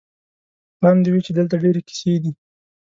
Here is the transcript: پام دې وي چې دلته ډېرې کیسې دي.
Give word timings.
پام 0.79 0.97
دې 1.03 1.09
وي 1.11 1.21
چې 1.25 1.31
دلته 1.37 1.55
ډېرې 1.63 1.81
کیسې 1.87 2.13
دي. 2.23 2.31